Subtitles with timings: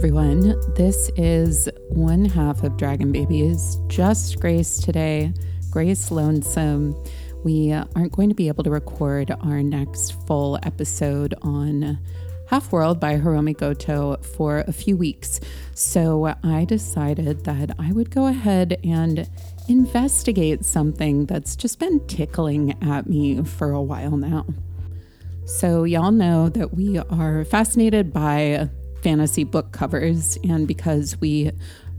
[0.00, 0.58] everyone.
[0.76, 5.30] This is one half of Dragon Babies, just Grace today,
[5.68, 6.96] Grace Lonesome.
[7.44, 11.98] We aren't going to be able to record our next full episode on
[12.46, 15.38] Half World by Hiromi Goto for a few weeks.
[15.74, 19.28] So I decided that I would go ahead and
[19.68, 24.46] investigate something that's just been tickling at me for a while now.
[25.44, 28.70] So, y'all know that we are fascinated by
[29.02, 30.38] fantasy book covers.
[30.44, 31.52] And because we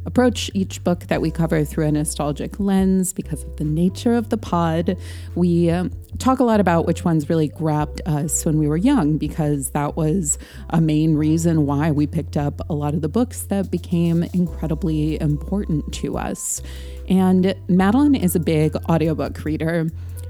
[0.05, 4.29] approach each book that we cover through a nostalgic lens, because of the nature of
[4.29, 4.97] the pod,
[5.35, 9.17] we um, talk a lot about which ones really grabbed us when we were young,
[9.17, 10.37] because that was
[10.69, 15.19] a main reason why we picked up a lot of the books that became incredibly
[15.21, 16.61] important to us.
[17.07, 19.87] And Madeline is a big audiobook reader.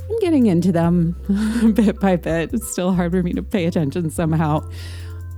[0.09, 1.15] I'm getting into them
[1.76, 2.53] bit by bit.
[2.53, 4.67] It's still hard for me to pay attention somehow.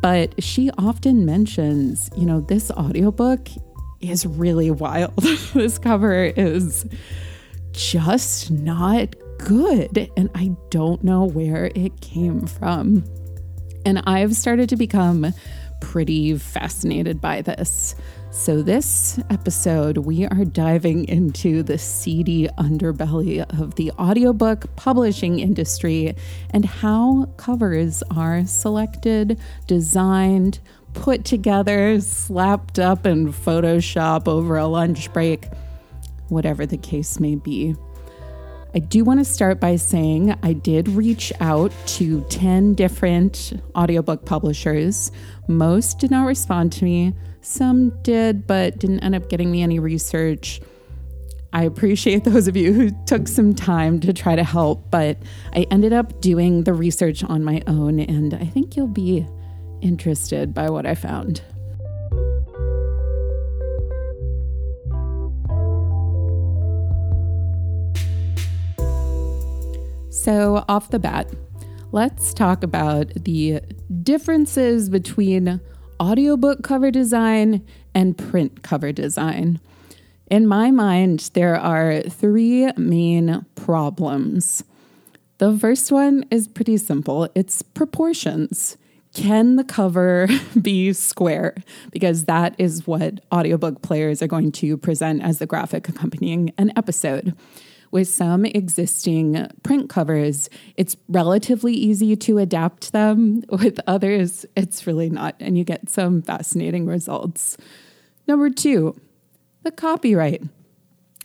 [0.03, 3.47] But she often mentions, you know, this audiobook
[4.01, 5.15] is really wild.
[5.53, 6.85] this cover is
[7.71, 10.11] just not good.
[10.17, 13.05] And I don't know where it came from.
[13.85, 15.33] And I've started to become
[15.79, 17.95] pretty fascinated by this.
[18.35, 26.15] So, this episode, we are diving into the seedy underbelly of the audiobook publishing industry
[26.49, 30.59] and how covers are selected, designed,
[30.95, 35.47] put together, slapped up in Photoshop over a lunch break,
[36.29, 37.75] whatever the case may be.
[38.73, 44.25] I do want to start by saying I did reach out to 10 different audiobook
[44.25, 45.11] publishers.
[45.47, 47.13] Most did not respond to me.
[47.43, 50.61] Some did, but didn't end up getting me any research.
[51.51, 55.17] I appreciate those of you who took some time to try to help, but
[55.53, 59.27] I ended up doing the research on my own, and I think you'll be
[59.81, 61.41] interested by what I found.
[70.09, 71.29] So, off the bat,
[71.91, 73.59] let's talk about the
[74.01, 75.59] differences between
[76.01, 79.59] audiobook cover design and print cover design.
[80.29, 84.63] In my mind, there are three main problems.
[85.37, 88.77] The first one is pretty simple it's proportions.
[89.13, 90.27] Can the cover
[90.61, 91.55] be square?
[91.91, 96.71] Because that is what audiobook players are going to present as the graphic accompanying an
[96.75, 97.35] episode.
[97.93, 103.43] With some existing print covers, it's relatively easy to adapt them.
[103.49, 107.55] With others, it's really not, and you get some fascinating results.
[108.27, 108.99] Number two,
[109.61, 110.41] the copyright.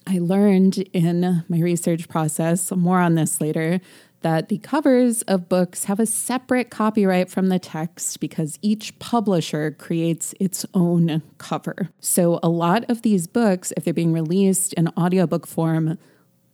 [0.06, 3.80] I learned in my research process, more on this later,
[4.20, 9.70] that the covers of books have a separate copyright from the text because each publisher
[9.70, 11.88] creates its own cover.
[12.00, 15.96] So, a lot of these books, if they're being released in audiobook form,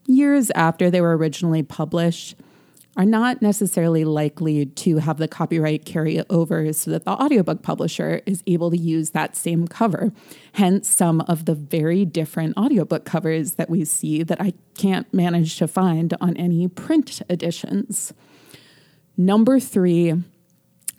[0.07, 2.37] years after they were originally published
[2.97, 8.21] are not necessarily likely to have the copyright carry over so that the audiobook publisher
[8.25, 10.13] is able to use that same cover.
[10.53, 15.57] Hence, some of the very different audiobook covers that we see that I can't manage
[15.57, 18.13] to find on any print editions.
[19.17, 20.15] Number three,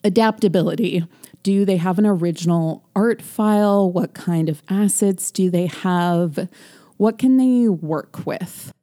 [0.03, 1.05] adaptability.
[1.43, 3.89] Do they have an original art file?
[3.89, 6.49] What kind of assets do they have?
[6.97, 8.73] What can they work with?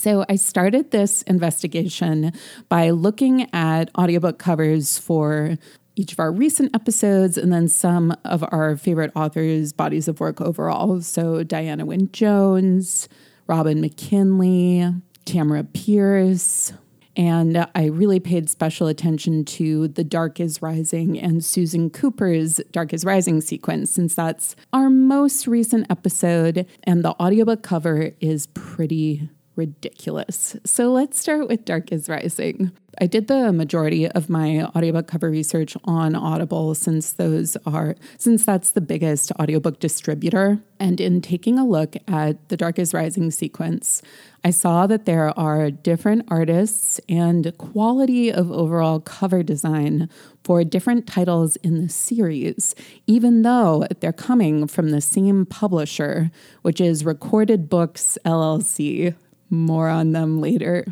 [0.00, 2.32] So I started this investigation
[2.70, 5.58] by looking at audiobook covers for
[5.94, 10.40] each of our recent episodes and then some of our favorite authors' bodies of work
[10.40, 11.02] overall.
[11.02, 13.10] So Diana Wynne Jones,
[13.46, 14.90] Robin McKinley,
[15.26, 16.72] Tamora Pierce.
[17.14, 22.94] And I really paid special attention to The Dark is Rising and Susan Cooper's Dark
[22.94, 26.66] is Rising sequence, since that's our most recent episode.
[26.84, 30.56] And the audiobook cover is pretty ridiculous.
[30.64, 32.72] So let's start with Dark is Rising.
[33.00, 38.44] I did the majority of my audiobook cover research on Audible since those are since
[38.44, 40.60] that's the biggest audiobook distributor.
[40.78, 44.02] And in taking a look at the Dark is Rising sequence,
[44.42, 50.08] I saw that there are different artists and quality of overall cover design
[50.42, 52.74] for different titles in the series,
[53.06, 56.30] even though they're coming from the same publisher,
[56.62, 59.14] which is Recorded Books LLC,
[59.50, 60.86] more on them later.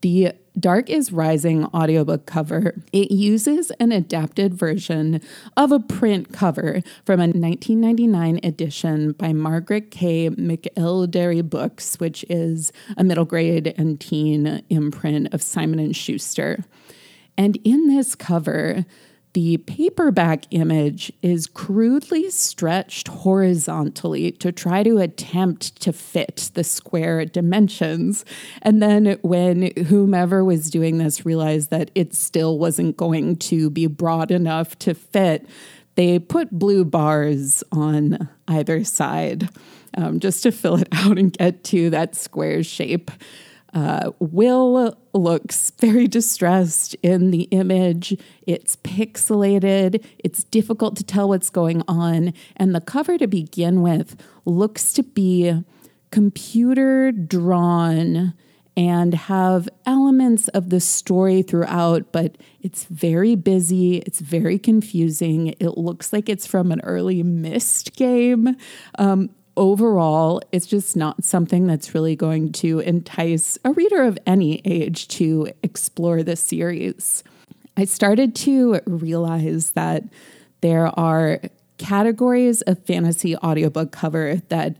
[0.00, 2.74] The Dark is Rising audiobook cover.
[2.92, 5.20] It uses an adapted version
[5.56, 10.30] of a print cover from a 1999 edition by Margaret K.
[10.30, 16.64] McElderry Books, which is a middle grade and teen imprint of Simon and Schuster.
[17.36, 18.84] And in this cover,
[19.34, 27.24] the paperback image is crudely stretched horizontally to try to attempt to fit the square
[27.24, 28.24] dimensions.
[28.62, 33.88] And then, when whomever was doing this realized that it still wasn't going to be
[33.88, 35.46] broad enough to fit,
[35.96, 39.48] they put blue bars on either side
[39.96, 43.10] um, just to fill it out and get to that square shape.
[43.74, 48.16] Uh, Will looks very distressed in the image.
[48.46, 52.32] It's pixelated, it's difficult to tell what's going on.
[52.56, 55.64] And the cover to begin with looks to be
[56.10, 58.34] computer drawn
[58.76, 63.98] and have elements of the story throughout, but it's very busy.
[63.98, 65.54] It's very confusing.
[65.60, 68.56] It looks like it's from an early Myst game.
[68.98, 74.60] Um, overall, it's just not something that's really going to entice a reader of any
[74.64, 77.22] age to explore the series.
[77.76, 80.04] I started to realize that
[80.60, 81.40] there are
[81.78, 84.76] categories of fantasy audiobook cover that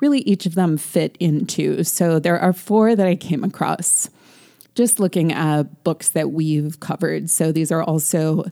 [0.00, 1.82] really each of them fit into.
[1.84, 4.08] So there are four that I came across
[4.74, 7.30] just looking at books that we've covered.
[7.30, 8.44] So these are also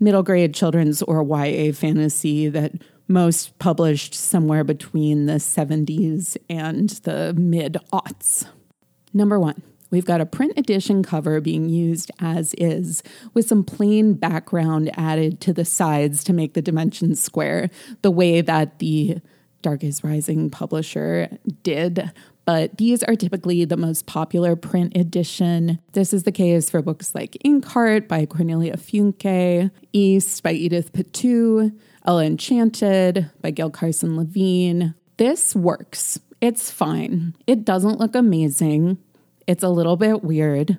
[0.00, 2.72] middle grade children's or YA fantasy that
[3.08, 8.46] most published somewhere between the 70s and the mid aughts.
[9.12, 13.02] Number one, we've got a print edition cover being used as is,
[13.34, 17.70] with some plain background added to the sides to make the dimensions square,
[18.02, 19.18] the way that the
[19.62, 22.12] Dark is Rising publisher did.
[22.44, 25.80] But these are typically the most popular print edition.
[25.92, 31.76] This is the case for books like Inkheart by Cornelia Funke, East by Edith Pattou,
[32.06, 34.94] Ella Enchanted by Gail Carson Levine.
[35.16, 36.20] This works.
[36.40, 37.34] It's fine.
[37.48, 38.98] It doesn't look amazing.
[39.48, 40.78] It's a little bit weird,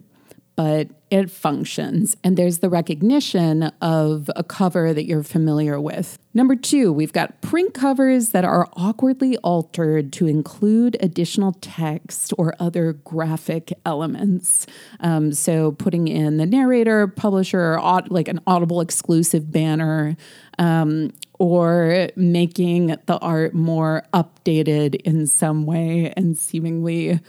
[0.57, 2.17] but it functions.
[2.23, 6.17] And there's the recognition of a cover that you're familiar with.
[6.33, 12.55] Number two, we've got print covers that are awkwardly altered to include additional text or
[12.59, 14.65] other graphic elements.
[14.99, 17.79] Um, so putting in the narrator, publisher,
[18.09, 20.17] like an Audible exclusive banner,
[20.57, 27.19] um, or making the art more updated in some way and seemingly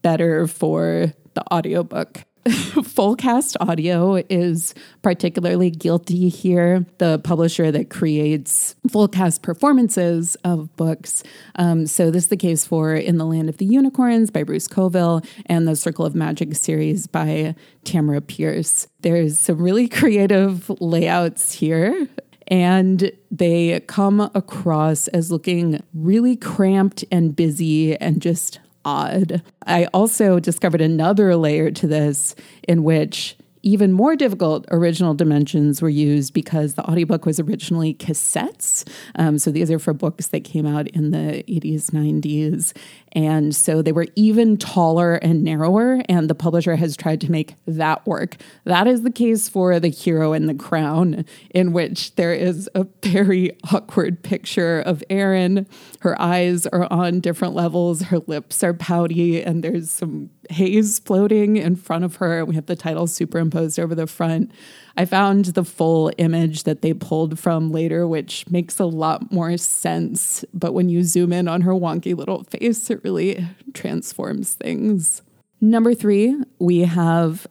[0.00, 2.24] better for the audiobook.
[2.78, 11.22] Fullcast Audio is particularly guilty here, the publisher that creates fullcast performances of books.
[11.56, 14.66] Um, so, this is the case for In the Land of the Unicorns by Bruce
[14.66, 17.54] Coville and the Circle of Magic series by
[17.84, 18.86] Tamora Pierce.
[19.00, 22.08] There's some really creative layouts here
[22.46, 29.42] and they come across as looking really cramped and busy and just odd.
[29.66, 32.34] I also discovered another layer to this
[32.66, 33.36] in which
[33.68, 38.88] even more difficult original dimensions were used because the audiobook was originally cassettes.
[39.16, 42.74] Um, so these are for books that came out in the 80s, 90s.
[43.12, 47.56] And so they were even taller and narrower, and the publisher has tried to make
[47.66, 48.36] that work.
[48.64, 52.86] That is the case for The Hero and the Crown, in which there is a
[53.02, 55.66] very awkward picture of Aerin.
[56.00, 61.56] Her eyes are on different levels, her lips are pouty, and there's some haze floating
[61.56, 62.44] in front of her.
[62.44, 64.50] We have the title superimposed over the front.
[64.96, 69.56] I found the full image that they pulled from later, which makes a lot more
[69.56, 70.44] sense.
[70.52, 75.22] But when you zoom in on her wonky little face, it really transforms things.
[75.60, 77.46] Number three, we have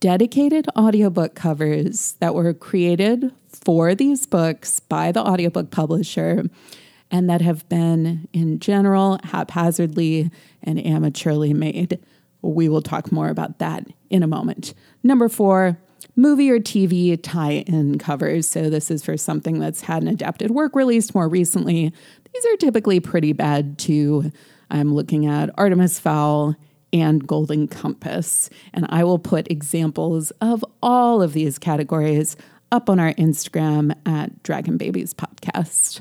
[0.00, 6.44] dedicated audiobook covers that were created for these books by the audiobook publisher
[7.12, 10.30] and that have been, in general, haphazardly
[10.62, 12.00] and amateurly made.
[12.42, 14.74] We will talk more about that in a moment.
[15.02, 15.78] Number four,
[16.16, 18.48] movie or TV tie in covers.
[18.48, 21.92] So, this is for something that's had an adapted work released more recently.
[22.32, 24.30] These are typically pretty bad too.
[24.70, 26.56] I'm looking at Artemis Fowl
[26.92, 28.50] and Golden Compass.
[28.72, 32.36] And I will put examples of all of these categories
[32.70, 36.00] up on our Instagram at Dragon Babies Podcast.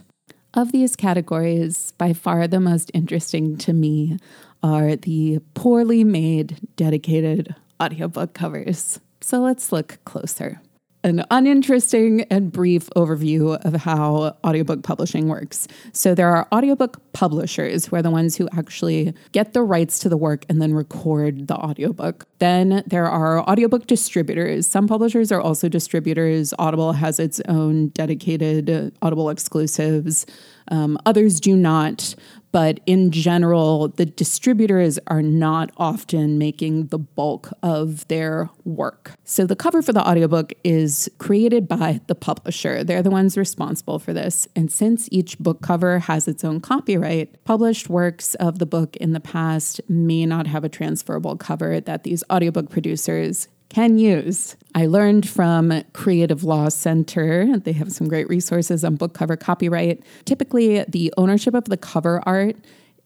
[0.54, 4.18] Of these categories, by far the most interesting to me
[4.64, 9.00] are the poorly made dedicated audiobook covers.
[9.22, 10.62] So let's look closer.
[11.04, 15.68] An uninteresting and brief overview of how audiobook publishing works.
[15.94, 20.10] So, there are audiobook publishers who are the ones who actually get the rights to
[20.10, 22.28] the work and then record the audiobook.
[22.38, 24.68] Then there are audiobook distributors.
[24.68, 26.54] Some publishers are also distributors.
[26.60, 30.28] Audible has its own dedicated Audible exclusives.
[30.68, 32.14] Um, others do not,
[32.52, 39.14] But in general, the distributors are not often making the bulk of their work.
[39.24, 42.84] So the cover for the audiobook is created by the publisher.
[42.84, 44.48] They're the ones responsible for this.
[44.56, 49.14] And since each book cover has its own copyright, published works of the book in
[49.14, 54.58] the past may not have a transferable cover that these audiobook producers can use.
[54.76, 57.58] I learned from Creative Law Center.
[57.58, 60.04] They have some great resources on book cover copyright.
[60.26, 62.58] Typically, the ownership of the cover art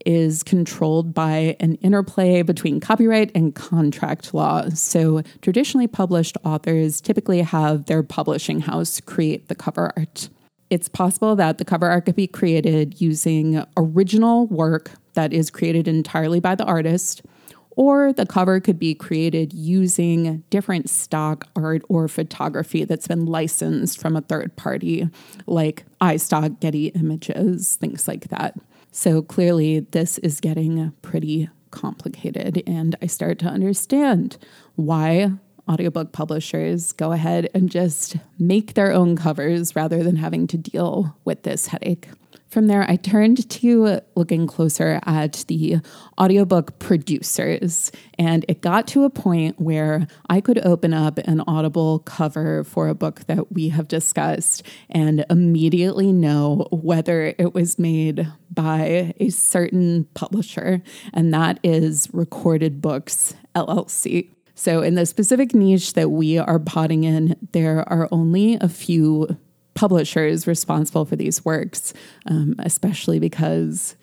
[0.07, 4.67] is controlled by an interplay between copyright and contract law.
[4.69, 10.29] So, traditionally published authors typically have their publishing house create the cover art.
[10.71, 15.87] It's possible that the cover art could be created using original work that is created
[15.87, 17.21] entirely by the artist
[17.75, 23.99] or the cover could be created using different stock art or photography that's been licensed
[23.99, 25.09] from a third party,
[25.45, 28.55] like iStock, Getty Images, things like that.
[28.91, 34.37] So clearly, this is getting pretty complicated, and I start to understand
[34.75, 35.31] why
[35.67, 41.17] audiobook publishers go ahead and just make their own covers rather than having to deal
[41.25, 42.07] with this headache.
[42.47, 45.79] From there, I turned to looking closer at the
[46.19, 51.99] audiobook producers, and it got to a point where I could open up an Audible
[51.99, 58.31] cover for a book that we have discussed and immediately know whether it was made
[58.49, 60.81] by a certain publisher,
[61.13, 64.31] and that is Recorded Books LLC.
[64.57, 69.37] So, in the specific niche that we are potting in, there are only a few
[69.75, 71.93] publishers responsible for these works,
[72.25, 73.95] um, especially because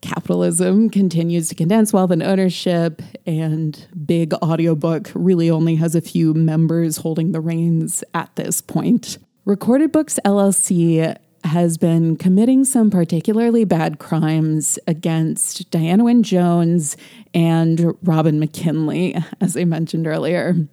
[0.00, 6.32] capitalism continues to condense wealth and ownership, and big audiobook really only has a few
[6.32, 9.18] members holding the reins at this point.
[9.44, 16.96] Recorded Books LLC has been committing some particularly bad crimes against Diana Wynne Jones
[17.34, 20.68] and Robin McKinley, as I mentioned earlier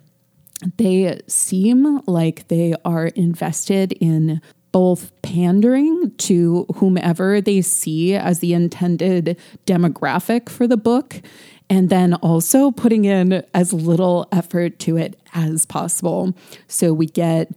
[0.77, 8.53] they seem like they are invested in both pandering to whomever they see as the
[8.53, 11.21] intended demographic for the book,
[11.69, 16.35] and then also putting in as little effort to it as possible.
[16.67, 17.51] So we get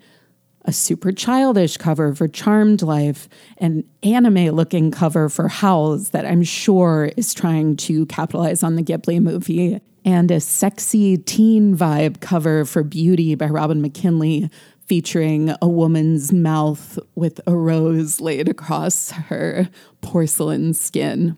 [0.64, 6.42] a super childish cover for Charmed Life, an anime looking cover for Howls that I'm
[6.42, 12.64] sure is trying to capitalize on the Ghibli movie, and a sexy teen vibe cover
[12.64, 14.50] for Beauty by Robin McKinley
[14.86, 19.68] featuring a woman's mouth with a rose laid across her
[20.00, 21.36] porcelain skin.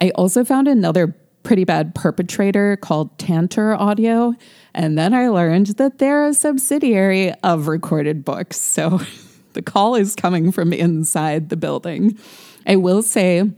[0.00, 4.34] I also found another pretty bad perpetrator called Tantor Audio,
[4.74, 8.60] and then I learned that they're a subsidiary of Recorded Books.
[8.60, 9.00] So
[9.54, 12.16] the call is coming from inside the building.
[12.66, 13.50] I will say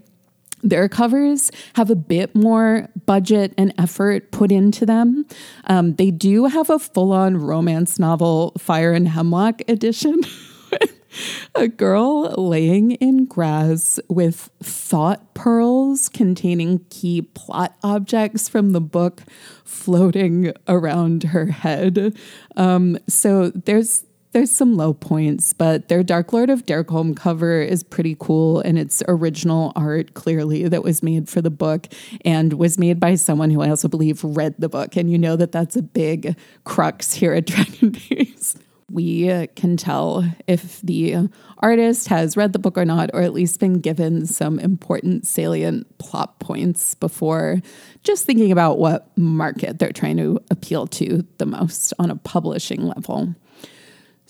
[0.63, 5.27] their covers have a bit more budget and effort put into them.
[5.65, 10.21] Um, they do have a full on romance novel, Fire and Hemlock edition.
[11.55, 19.23] a girl laying in grass with thought pearls containing key plot objects from the book
[19.65, 22.17] floating around her head.
[22.57, 27.83] Um, so there's there's some low points, but their Dark Lord of Derkholm cover is
[27.83, 31.89] pretty cool and it's original art clearly that was made for the book
[32.25, 34.97] and was made by someone who I also believe read the book.
[34.97, 38.57] And you know that that's a big crux here at Dragon Days.
[38.89, 43.61] We can tell if the artist has read the book or not, or at least
[43.61, 47.61] been given some important salient plot points before
[48.03, 52.83] just thinking about what market they're trying to appeal to the most on a publishing
[52.83, 53.35] level.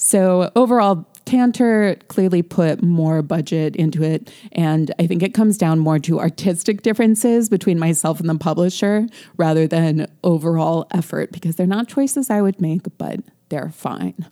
[0.03, 4.33] So overall, Tantor clearly put more budget into it.
[4.53, 9.07] And I think it comes down more to artistic differences between myself and the publisher
[9.37, 14.27] rather than overall effort because they're not choices I would make, but they're fine.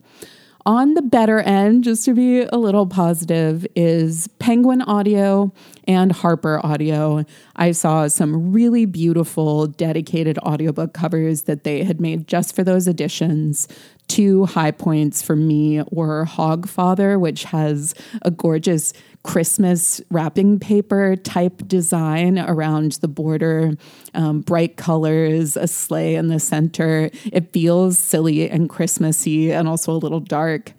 [0.65, 5.53] On the better end, just to be a little positive, is Penguin Audio
[5.87, 7.23] and Harper Audio.
[7.55, 12.87] I saw some really beautiful dedicated audiobook covers that they had made just for those
[12.87, 13.67] editions
[14.09, 18.91] two high points for me were Hogfather, which has a gorgeous
[19.23, 23.77] Christmas wrapping paper type design around the border,
[24.13, 27.09] um, bright colors, a sleigh in the center.
[27.31, 30.73] It feels silly and Christmassy and also a little dark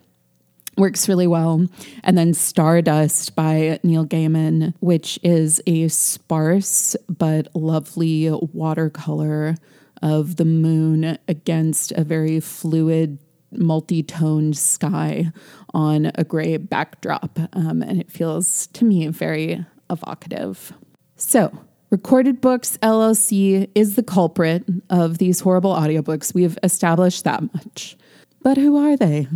[0.77, 1.67] works really well.
[2.03, 9.57] And then Stardust by Neil Gaiman, which is a sparse but lovely watercolor
[10.02, 13.19] of the moon against a very fluid
[13.52, 15.33] multi-toned sky
[15.75, 20.73] on a gray backdrop um, and it feels to me very evocative
[21.16, 21.52] So,
[21.90, 26.33] Recorded Books LLC is the culprit of these horrible audiobooks.
[26.33, 27.97] We've established that much.
[28.42, 29.26] But who are they?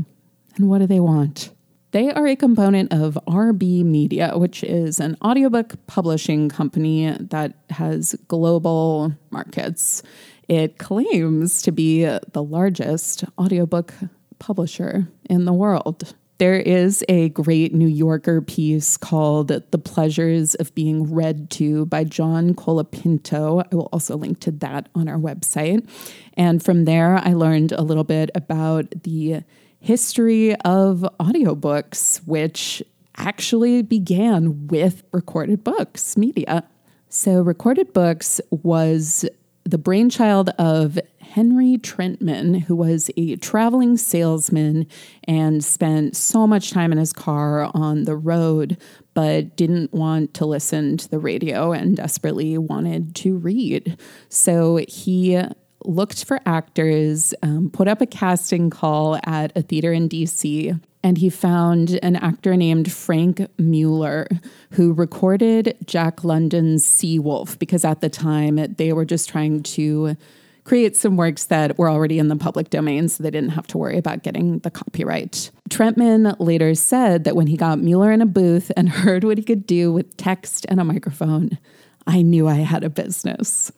[0.54, 1.50] And what do they want?
[1.90, 8.14] They are a component of RB Media, which is an audiobook publishing company that has
[8.28, 10.04] global markets.
[10.49, 13.95] It claims to be the largest audiobook
[14.39, 16.15] publisher in the world.
[16.39, 22.03] There is a great New Yorker piece called The Pleasures of Being Read To by
[22.03, 23.65] John Colapinto.
[23.65, 25.89] I will also link to that on our website.
[26.35, 29.45] And from there, I learned a little bit about the
[29.79, 32.83] history of audiobooks, which
[33.17, 36.65] actually began with recorded books media.
[37.09, 39.25] So, recorded books was
[39.64, 44.87] the brainchild of Henry Trentman, who was a traveling salesman
[45.25, 48.76] and spent so much time in his car on the road,
[49.14, 53.99] but didn't want to listen to the radio and desperately wanted to read.
[54.28, 55.42] So he
[55.85, 61.19] looked for actors, um, put up a casting call at a theater in DC, and
[61.19, 64.26] he found an actor named Frank Muller
[64.71, 70.17] who recorded Jack London's Seawolf because at the time they were just trying to
[70.64, 73.79] create some works that were already in the public domain so they didn't have to
[73.79, 75.50] worry about getting the copyright.
[75.69, 79.45] Trentman later said that when he got Mueller in a booth and heard what he
[79.45, 81.59] could do with text and a microphone,
[82.07, 83.71] I knew I had a business.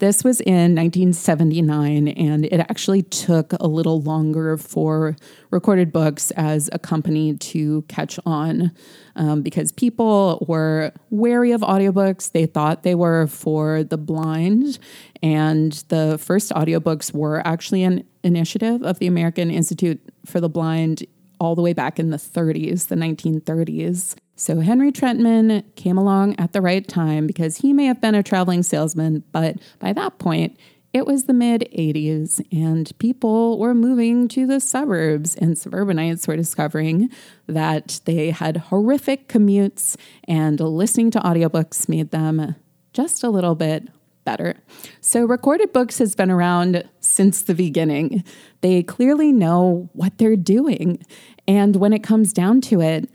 [0.00, 5.14] This was in 1979, and it actually took a little longer for
[5.50, 8.72] recorded books as a company to catch on
[9.14, 12.32] um, because people were wary of audiobooks.
[12.32, 14.78] They thought they were for the blind,
[15.22, 21.04] and the first audiobooks were actually an initiative of the American Institute for the Blind
[21.38, 24.14] all the way back in the 30s, the 1930s.
[24.40, 28.22] So Henry Trentman came along at the right time because he may have been a
[28.22, 30.58] traveling salesman, but by that point,
[30.94, 36.36] it was the mid 80s, and people were moving to the suburbs, and suburbanites were
[36.36, 37.10] discovering
[37.48, 42.56] that they had horrific commutes, and listening to audiobooks made them
[42.94, 43.88] just a little bit
[44.24, 44.54] better.
[45.02, 48.24] So, recorded books has been around since the beginning.
[48.62, 51.04] They clearly know what they're doing.
[51.46, 53.10] And when it comes down to it,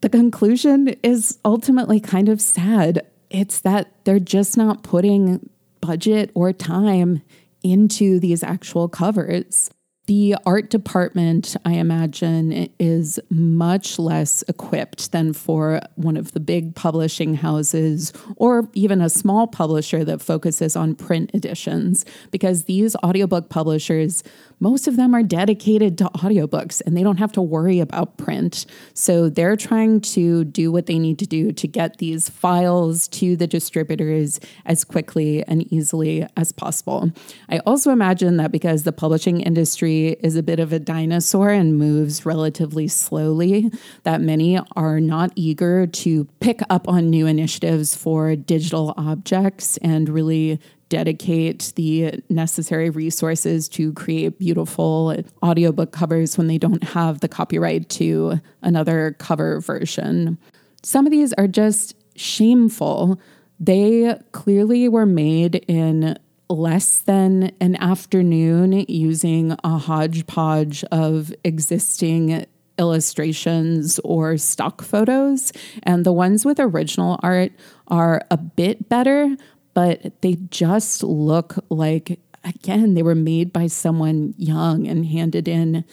[0.00, 3.06] the conclusion is ultimately kind of sad.
[3.28, 5.48] It's that they're just not putting
[5.80, 7.22] budget or time
[7.62, 9.70] into these actual covers.
[10.10, 16.74] The art department, I imagine, is much less equipped than for one of the big
[16.74, 23.50] publishing houses or even a small publisher that focuses on print editions, because these audiobook
[23.50, 24.24] publishers
[24.60, 28.66] most of them are dedicated to audiobooks and they don't have to worry about print.
[28.92, 33.36] So they're trying to do what they need to do to get these files to
[33.36, 37.10] the distributors as quickly and easily as possible.
[37.48, 41.78] I also imagine that because the publishing industry is a bit of a dinosaur and
[41.78, 43.70] moves relatively slowly,
[44.02, 50.08] that many are not eager to pick up on new initiatives for digital objects and
[50.08, 57.28] really dedicate the necessary resources to create beautiful audiobook covers when they don't have the
[57.28, 60.36] copyright to another cover version.
[60.82, 63.20] Some of these are just shameful.
[63.60, 66.18] They clearly were made in
[66.50, 72.44] less than an afternoon using a hodgepodge of existing
[72.78, 75.52] illustrations or stock photos.
[75.84, 77.52] And the ones with original art
[77.88, 79.36] are a bit better,
[79.74, 85.84] but they just look like, again, they were made by someone young and handed in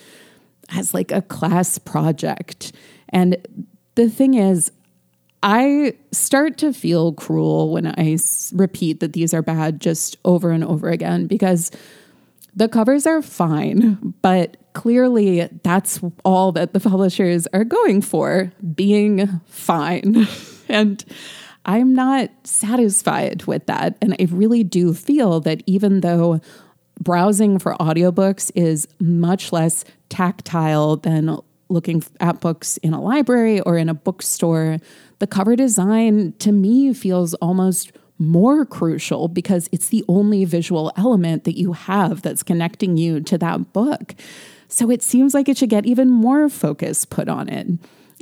[0.69, 2.71] as like a class project.
[3.09, 3.37] And
[3.95, 4.71] the thing is,
[5.49, 8.17] I start to feel cruel when I
[8.51, 11.71] repeat that these are bad just over and over again because
[12.53, 19.39] the covers are fine, but clearly that's all that the publishers are going for being
[19.45, 20.27] fine.
[20.67, 21.05] and
[21.65, 23.97] I'm not satisfied with that.
[24.01, 26.41] And I really do feel that even though
[26.99, 33.77] browsing for audiobooks is much less tactile than looking at books in a library or
[33.77, 34.79] in a bookstore,
[35.19, 41.43] the cover design to me feels almost more crucial because it's the only visual element
[41.43, 44.15] that you have that's connecting you to that book.
[44.67, 47.67] So it seems like it should get even more focus put on it.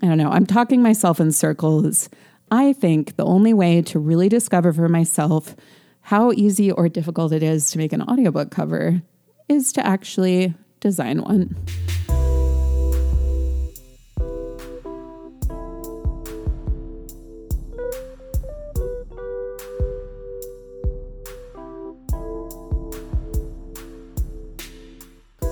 [0.03, 2.09] I don't know, I'm talking myself in circles.
[2.51, 5.55] I think the only way to really discover for myself
[6.01, 9.01] how easy or difficult it is to make an audiobook cover
[9.49, 11.55] is to actually design one.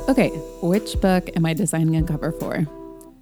[0.09, 2.67] Okay, which book am I designing a cover for?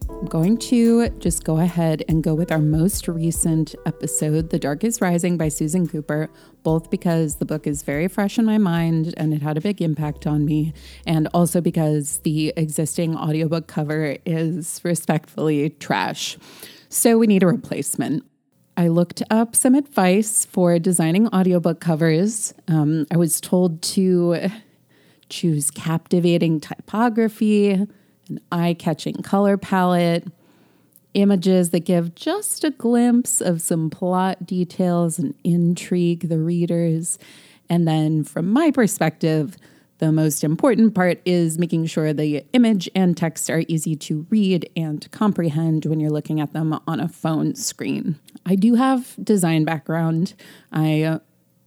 [0.10, 4.84] I'm going to just go ahead and go with our most recent episode, The Dark
[4.84, 6.28] is Rising by Susan Cooper,
[6.64, 9.80] both because the book is very fresh in my mind and it had a big
[9.80, 10.74] impact on me,
[11.06, 16.36] and also because the existing audiobook cover is respectfully trash.
[16.90, 18.26] So we need a replacement.
[18.76, 22.56] I looked up some advice for designing audiobook covers.
[22.68, 24.50] Um, I was told to
[25.32, 30.28] choose captivating typography, an eye catching color palette,
[31.14, 37.18] images that give just a glimpse of some plot details and intrigue the readers.
[37.70, 39.58] And then, from my perspective,
[40.02, 44.70] the most important part is making sure the image and text are easy to read
[44.76, 48.20] and comprehend when you're looking at them on a phone screen.
[48.46, 50.34] I do have design background.
[50.72, 51.20] I uh,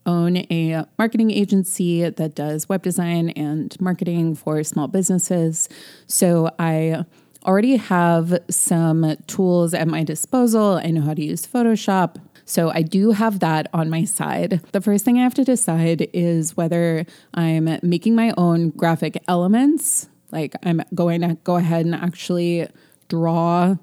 [0.06, 5.68] own a marketing agency that does web design and marketing for small businesses.
[6.06, 7.04] So I
[7.44, 10.80] already have some tools at my disposal.
[10.82, 12.16] I know how to use Photoshop.
[12.46, 14.60] So I do have that on my side.
[14.72, 20.08] The first thing I have to decide is whether I'm making my own graphic elements.
[20.30, 22.68] Like I'm going to go ahead and actually
[23.08, 23.76] draw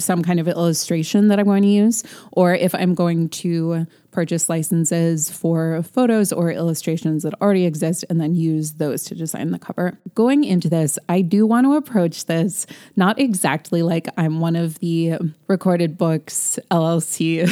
[0.00, 4.48] some kind of illustration that I'm going to use, or if I'm going to purchase
[4.48, 9.58] licenses for photos or illustrations that already exist and then use those to design the
[9.58, 9.98] cover.
[10.14, 14.78] Going into this, I do want to approach this not exactly like I'm one of
[14.78, 15.14] the
[15.48, 17.48] recorded books LLC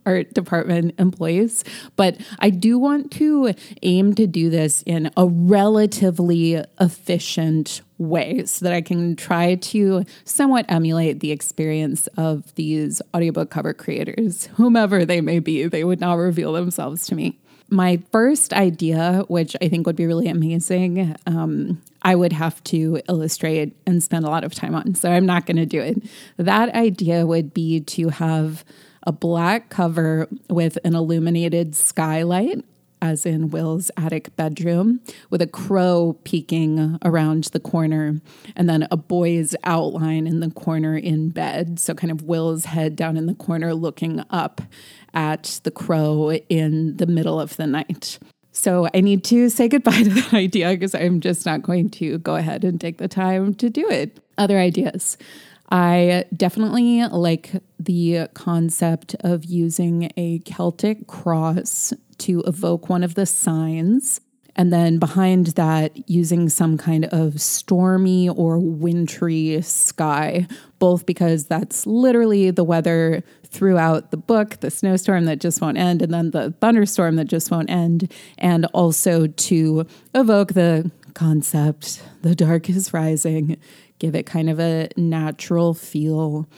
[0.06, 1.64] art department employees,
[1.96, 8.64] but I do want to aim to do this in a relatively efficient way so
[8.64, 15.04] that I can try to somewhat emulate the experience of these audiobook cover creators, whomever
[15.04, 15.66] they may be.
[15.66, 17.38] They would not reveal themselves to me.
[17.70, 23.00] My first idea, which I think would be really amazing, um, I would have to
[23.08, 24.94] illustrate and spend a lot of time on.
[24.94, 26.02] So I'm not going to do it.
[26.36, 28.62] That idea would be to have
[29.04, 32.62] a black cover with an illuminated skylight
[33.02, 38.20] as in Will's attic bedroom, with a crow peeking around the corner,
[38.54, 41.80] and then a boy's outline in the corner in bed.
[41.80, 44.62] So, kind of Will's head down in the corner looking up
[45.14, 48.18] at the crow in the middle of the night.
[48.54, 52.18] So, I need to say goodbye to that idea because I'm just not going to
[52.18, 54.18] go ahead and take the time to do it.
[54.38, 55.16] Other ideas.
[55.70, 63.24] I definitely like the concept of using a Celtic cross to evoke one of the
[63.24, 64.20] signs.
[64.54, 70.46] And then behind that, using some kind of stormy or wintry sky,
[70.78, 76.02] both because that's literally the weather throughout the book the snowstorm that just won't end,
[76.02, 82.34] and then the thunderstorm that just won't end, and also to evoke the concept the
[82.34, 83.56] dark is rising,
[83.98, 86.48] give it kind of a natural feel.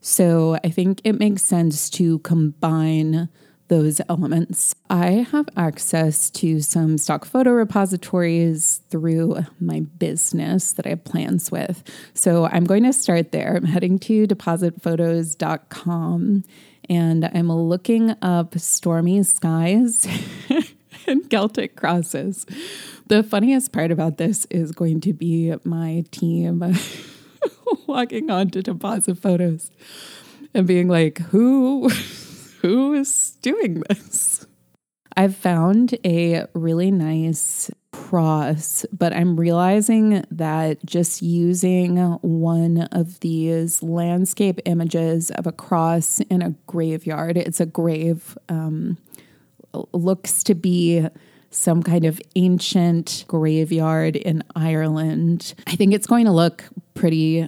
[0.00, 3.28] So I think it makes sense to combine
[3.68, 4.74] those elements.
[4.90, 11.50] I have access to some stock photo repositories through my business that I have plans
[11.50, 11.82] with.
[12.14, 13.56] So I'm going to start there.
[13.56, 16.44] I'm heading to depositphotos.com
[16.88, 20.06] and I'm looking up stormy skies
[21.06, 22.44] and Celtic crosses.
[23.06, 26.74] The funniest part about this is going to be my team
[27.86, 29.70] walking on to deposit photos
[30.54, 31.90] and being like, who
[32.62, 34.46] who is doing this?
[35.16, 43.82] I've found a really nice cross, but I'm realizing that just using one of these
[43.82, 48.96] landscape images of a cross in a graveyard, it's a grave, um,
[49.92, 51.06] looks to be
[51.50, 55.54] some kind of ancient graveyard in Ireland.
[55.66, 57.46] I think it's going to look pretty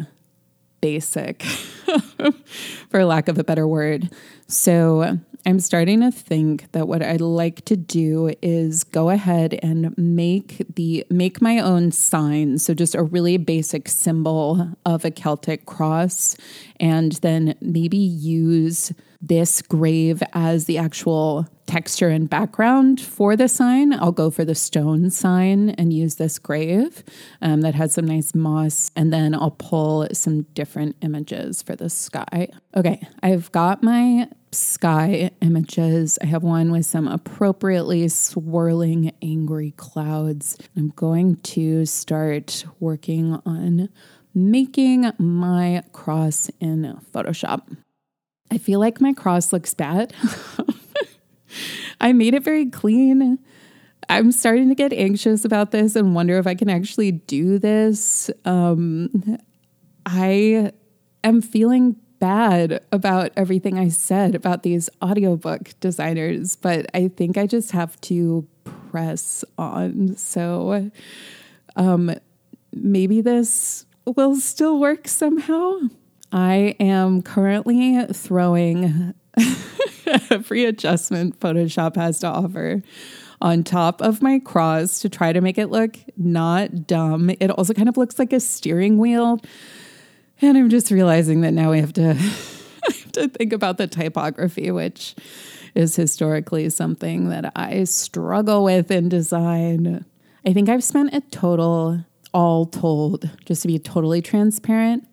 [0.85, 1.43] basic,
[2.91, 4.11] for lack of a better word.
[4.49, 9.97] So I'm starting to think that what I'd like to do is go ahead and
[9.97, 12.59] make the make my own sign.
[12.59, 16.37] So just a really basic symbol of a Celtic cross
[16.79, 18.93] and then maybe use
[19.23, 23.93] this grave as the actual texture and background for the sign.
[23.93, 27.03] I'll go for the stone sign and use this grave
[27.43, 28.91] um, that has some nice moss.
[28.97, 32.49] And then I'll pull some different images for the sky.
[32.77, 36.19] Okay, I've got my sky images.
[36.23, 40.57] I have one with some appropriately swirling, angry clouds.
[40.77, 43.89] I'm going to start working on
[44.35, 47.77] making my cross in Photoshop.
[48.51, 50.13] I feel like my cross looks bad.
[52.01, 53.39] I made it very clean.
[54.09, 58.31] I'm starting to get anxious about this and wonder if I can actually do this.
[58.45, 59.39] Um,
[60.07, 60.73] I
[61.23, 67.47] am feeling bad about everything I said about these audiobook designers, but I think I
[67.47, 68.47] just have to
[68.91, 70.17] press on.
[70.17, 70.91] So
[71.77, 72.15] um,
[72.73, 75.81] maybe this will still work somehow.
[76.33, 79.15] I am currently throwing
[80.31, 82.83] every adjustment Photoshop has to offer
[83.41, 87.31] on top of my cross to try to make it look not dumb.
[87.41, 89.41] It also kind of looks like a steering wheel.
[90.41, 94.71] And I'm just realizing that now we have to, have to think about the typography,
[94.71, 95.15] which
[95.75, 100.05] is historically something that I struggle with in design.
[100.47, 105.07] I think I've spent a total, all told, just to be totally transparent,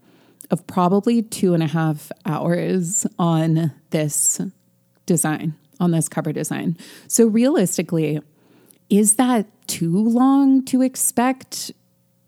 [0.50, 4.42] of probably two and a half hours on this
[5.06, 6.78] design, on this cover design.
[7.08, 8.20] So, realistically,
[8.90, 11.72] is that too long to expect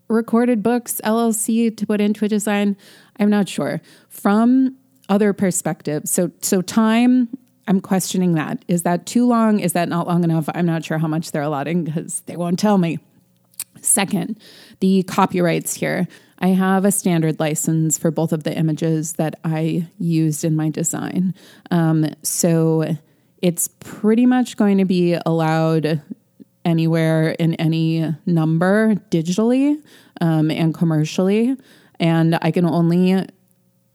[0.08, 2.76] recorded books LLC to put into a design?
[3.18, 3.80] I'm not sure.
[4.08, 4.76] From
[5.08, 7.28] other perspectives, so so time
[7.66, 8.64] I'm questioning that.
[8.68, 9.60] Is that too long?
[9.60, 10.48] Is that not long enough?
[10.54, 12.98] I'm not sure how much they're allotting because they won't tell me.
[13.84, 14.40] Second,
[14.80, 16.08] the copyrights here.
[16.38, 20.68] I have a standard license for both of the images that I used in my
[20.68, 21.34] design.
[21.70, 22.96] Um, so
[23.40, 26.02] it's pretty much going to be allowed
[26.64, 29.80] anywhere in any number digitally
[30.20, 31.56] um, and commercially.
[32.00, 33.26] And I can only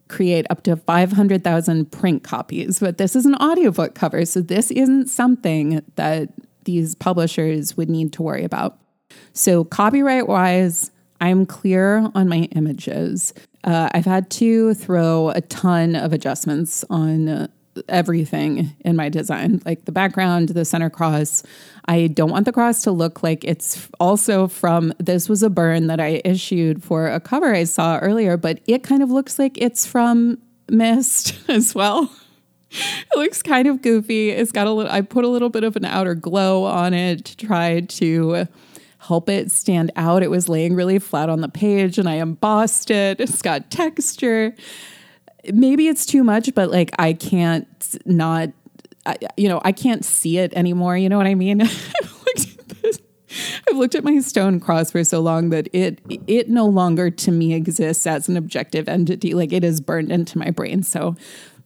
[0.08, 2.80] create up to 500,000 print copies.
[2.80, 6.30] But this is an audiobook cover, so this isn't something that
[6.66, 8.78] these publishers would need to worry about.
[9.34, 10.92] So, copyright wise,
[11.22, 13.34] I'm clear on my images.
[13.64, 17.50] Uh, I've had to throw a ton of adjustments on
[17.88, 21.44] everything in my design, like the background, the center cross.
[21.86, 25.88] I don't want the cross to look like it's also from this was a burn
[25.88, 29.58] that I issued for a cover I saw earlier, but it kind of looks like
[29.58, 30.38] it's from
[30.70, 32.12] Myst as well.
[32.72, 34.30] It looks kind of goofy.
[34.30, 37.26] It's got a little I put a little bit of an outer glow on it
[37.26, 38.48] to try to
[39.00, 40.24] help it stand out.
[40.24, 43.20] It was laying really flat on the page and I embossed it.
[43.20, 44.56] It's got texture
[45.54, 47.68] maybe it's too much, but like I can't
[48.06, 48.50] not,
[49.06, 50.98] I, you know, I can't see it anymore.
[50.98, 51.62] You know what I mean?
[51.62, 53.00] I've looked at this.
[53.70, 57.32] I've looked at my stone cross for so long that it it no longer to
[57.32, 59.34] me exists as an objective entity.
[59.34, 60.84] Like it is burned into my brain.
[60.84, 61.16] So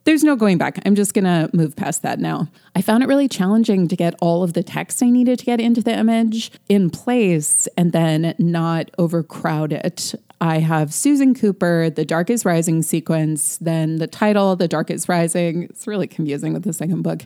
[0.06, 0.80] there's no going back.
[0.86, 2.50] I'm just going to move past that now.
[2.76, 5.62] I found it really challenging to get all of the text I needed to get
[5.62, 10.14] into the image in place and then not overcrowd it.
[10.44, 15.08] I have Susan Cooper, The Dark is Rising sequence, then the title, The Dark is
[15.08, 15.64] Rising.
[15.64, 17.24] It's really confusing with the second book.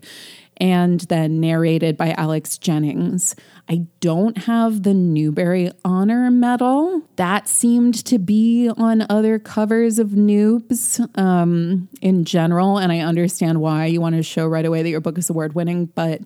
[0.58, 3.36] And then narrated by Alex Jennings.
[3.68, 7.02] I don't have the Newbery Honor Medal.
[7.16, 12.78] That seemed to be on other covers of Noobs um, in general.
[12.78, 15.56] And I understand why you want to show right away that your book is award
[15.56, 16.22] winning, but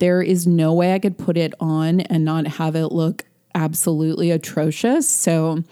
[0.00, 4.30] there is no way I could put it on and not have it look absolutely
[4.30, 5.08] atrocious.
[5.08, 5.64] So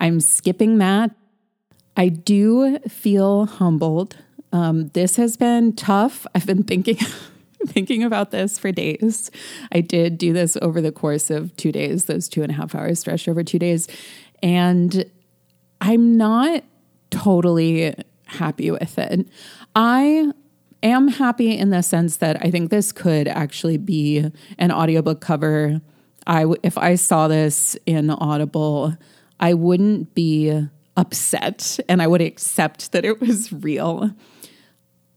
[0.00, 1.14] I'm skipping that.
[1.96, 4.16] I do feel humbled.
[4.52, 6.26] Um, this has been tough.
[6.34, 6.98] I've been thinking.
[7.66, 9.30] thinking about this for days.
[9.70, 12.74] I did do this over the course of two days, those two and a half
[12.74, 13.86] hours stretched over two days.
[14.42, 15.04] And
[15.80, 16.64] I'm not
[17.10, 19.28] totally happy with it.
[19.74, 20.32] I
[20.82, 25.80] am happy in the sense that I think this could actually be an audiobook cover.
[26.26, 28.96] I if I saw this in Audible,
[29.40, 34.10] I wouldn't be upset and I would accept that it was real.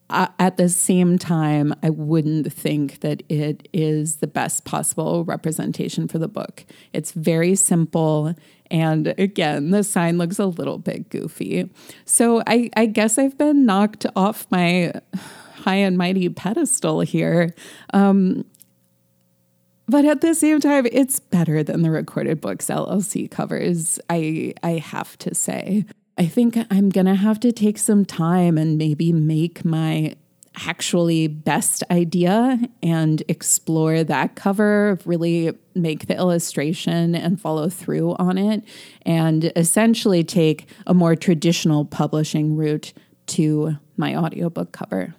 [0.10, 6.08] Uh, at the same time, I wouldn't think that it is the best possible representation
[6.08, 6.66] for the book.
[6.94, 8.36] It's very simple.
[8.70, 11.70] And again, the sign looks a little bit goofy.
[12.06, 14.94] So I, I guess I've been knocked off my
[15.56, 17.56] high and mighty pedestal here.
[17.94, 18.46] Um,
[19.88, 24.00] but at the same time, it's better than the recorded books LLC covers.
[24.10, 25.86] I I have to say.
[26.17, 30.15] I think I'm going to have to take some time and maybe make my
[30.67, 38.38] actually best idea and explore that cover, really make the illustration and follow through on
[38.38, 38.63] it,
[39.04, 42.93] and essentially take a more traditional publishing route
[43.26, 45.15] to my audiobook cover.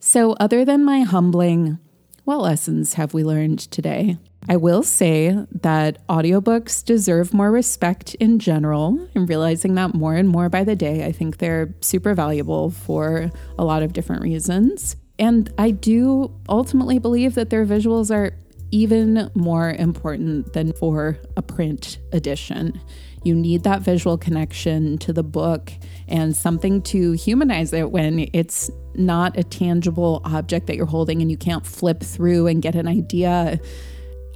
[0.00, 1.78] So, other than my humbling
[2.24, 4.16] what lessons have we learned today?
[4.48, 9.08] I will say that audiobooks deserve more respect in general.
[9.14, 11.04] I'm realizing that more and more by the day.
[11.04, 14.96] I think they're super valuable for a lot of different reasons.
[15.18, 18.32] And I do ultimately believe that their visuals are
[18.72, 22.80] even more important than for a print edition.
[23.24, 25.72] You need that visual connection to the book
[26.08, 31.30] and something to humanize it when it's not a tangible object that you're holding and
[31.30, 33.60] you can't flip through and get an idea.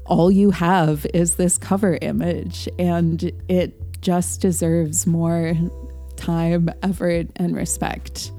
[0.07, 5.55] All you have is this cover image, and it just deserves more
[6.17, 8.31] time, effort, and respect.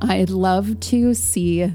[0.00, 1.72] I'd love to see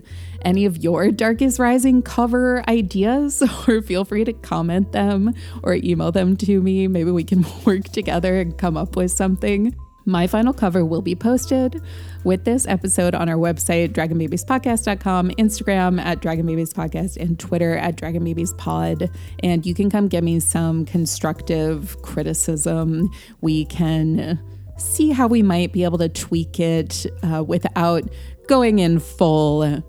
[0.47, 5.73] any of your Dark is Rising cover ideas, or feel free to comment them or
[5.75, 6.88] email them to me.
[6.88, 9.75] Maybe we can work together and come up with something.
[10.05, 11.81] My final cover will be posted
[12.23, 19.13] with this episode on our website, dragonbabiespodcast.com, Instagram at dragonbabiespodcast, and Twitter at dragonbabiespod.
[19.43, 23.10] And you can come give me some constructive criticism.
[23.41, 24.39] We can
[24.77, 28.03] see how we might be able to tweak it uh, without
[28.47, 29.83] going in full.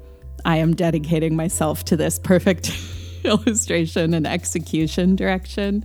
[0.44, 2.72] I am dedicating myself to this perfect
[3.24, 5.84] illustration and execution direction.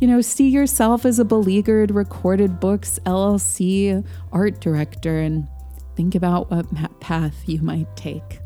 [0.00, 5.48] You know, see yourself as a beleaguered recorded books LLC art director and
[5.96, 8.40] think about what path you might take.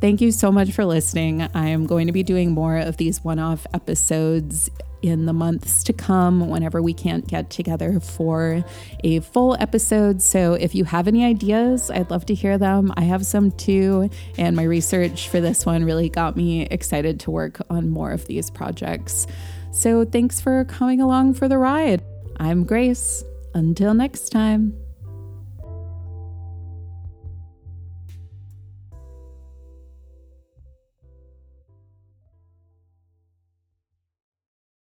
[0.00, 1.42] Thank you so much for listening.
[1.42, 4.70] I am going to be doing more of these one off episodes
[5.02, 8.64] in the months to come whenever we can't get together for
[9.04, 10.22] a full episode.
[10.22, 12.92] So if you have any ideas, I'd love to hear them.
[12.96, 17.30] I have some too, and my research for this one really got me excited to
[17.30, 19.26] work on more of these projects.
[19.72, 22.02] So thanks for coming along for the ride.
[22.38, 23.24] I'm Grace.
[23.54, 24.89] Until next time.